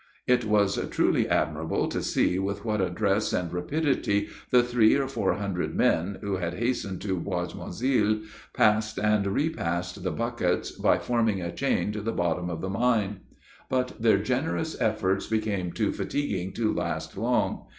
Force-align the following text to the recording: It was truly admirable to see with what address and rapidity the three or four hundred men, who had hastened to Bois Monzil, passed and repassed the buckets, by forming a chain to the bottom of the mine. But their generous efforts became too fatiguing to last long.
It 0.25 0.45
was 0.45 0.79
truly 0.89 1.29
admirable 1.29 1.87
to 1.89 2.01
see 2.01 2.39
with 2.39 2.65
what 2.65 2.81
address 2.81 3.33
and 3.33 3.53
rapidity 3.53 4.29
the 4.49 4.63
three 4.63 4.95
or 4.95 5.07
four 5.07 5.35
hundred 5.35 5.75
men, 5.75 6.17
who 6.21 6.37
had 6.37 6.55
hastened 6.55 7.01
to 7.01 7.19
Bois 7.19 7.49
Monzil, 7.53 8.23
passed 8.51 8.97
and 8.97 9.27
repassed 9.27 10.01
the 10.01 10.09
buckets, 10.09 10.71
by 10.71 10.97
forming 10.97 11.39
a 11.39 11.51
chain 11.53 11.91
to 11.91 12.01
the 12.01 12.11
bottom 12.13 12.49
of 12.49 12.61
the 12.61 12.67
mine. 12.69 13.19
But 13.69 14.01
their 14.01 14.17
generous 14.17 14.75
efforts 14.81 15.27
became 15.27 15.71
too 15.71 15.91
fatiguing 15.91 16.53
to 16.53 16.73
last 16.73 17.15
long. 17.15 17.67